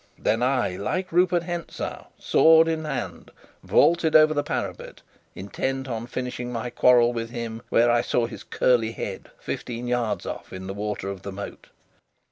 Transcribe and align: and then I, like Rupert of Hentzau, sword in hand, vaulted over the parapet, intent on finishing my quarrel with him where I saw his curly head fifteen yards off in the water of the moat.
and 0.17 0.25
then 0.25 0.41
I, 0.41 0.77
like 0.77 1.11
Rupert 1.11 1.43
of 1.43 1.47
Hentzau, 1.47 2.07
sword 2.17 2.67
in 2.67 2.85
hand, 2.85 3.29
vaulted 3.61 4.15
over 4.15 4.33
the 4.33 4.41
parapet, 4.41 5.03
intent 5.35 5.87
on 5.87 6.07
finishing 6.07 6.51
my 6.51 6.71
quarrel 6.71 7.13
with 7.13 7.29
him 7.29 7.61
where 7.69 7.91
I 7.91 8.01
saw 8.01 8.25
his 8.25 8.41
curly 8.43 8.93
head 8.93 9.29
fifteen 9.39 9.87
yards 9.87 10.25
off 10.25 10.51
in 10.51 10.65
the 10.65 10.73
water 10.73 11.07
of 11.09 11.21
the 11.21 11.31
moat. 11.31 11.67